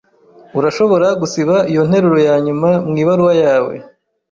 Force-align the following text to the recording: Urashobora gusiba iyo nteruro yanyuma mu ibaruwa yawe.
Urashobora 0.59 1.07
gusiba 1.21 1.55
iyo 1.71 1.81
nteruro 1.89 2.19
yanyuma 2.29 2.69
mu 2.87 2.95
ibaruwa 3.03 3.33
yawe. 3.43 3.73